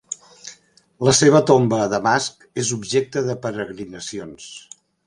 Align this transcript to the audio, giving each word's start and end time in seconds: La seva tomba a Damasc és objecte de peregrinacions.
La 1.09 1.13
seva 1.17 1.41
tomba 1.51 1.83
a 1.83 1.87
Damasc 1.93 2.49
és 2.65 2.73
objecte 2.81 3.25
de 3.31 3.39
peregrinacions. 3.47 4.55